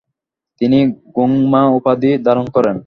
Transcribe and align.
তিনি 0.61 0.79
গোং-মা 1.15 1.61
উপাধি 1.77 2.11
ধারণ 2.25 2.45
করেন। 2.55 2.75